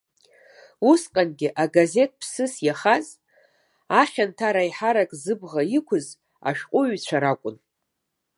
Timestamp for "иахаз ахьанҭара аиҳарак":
2.65-5.11